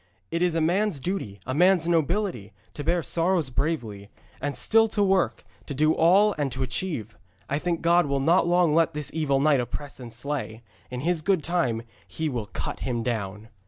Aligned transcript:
It 0.31 0.41
is 0.41 0.55
a 0.55 0.61
man's 0.61 0.99
duty, 0.99 1.39
a 1.45 1.53
man's 1.53 1.87
nobility, 1.87 2.53
to 2.73 2.83
bear 2.83 3.03
sorrows 3.03 3.51
bravely, 3.51 4.09
and 4.41 4.55
still 4.55 4.87
to 4.87 5.03
work, 5.03 5.43
to 5.67 5.75
do 5.75 5.93
all 5.93 6.33
and 6.39 6.51
to 6.53 6.63
achieve. 6.63 7.19
I 7.47 7.59
think 7.59 7.81
God 7.83 8.07
will 8.07 8.19
not 8.19 8.47
long 8.47 8.73
let 8.73 8.95
this 8.95 9.11
evil 9.13 9.39
knight 9.39 9.59
oppress 9.59 9.99
and 9.99 10.11
slay. 10.11 10.63
In 10.89 11.01
His 11.01 11.21
good 11.21 11.43
time 11.43 11.83
He 12.07 12.29
will 12.29 12.47
cut 12.47 12.79
him 12.79 13.03
down.' 13.03 13.49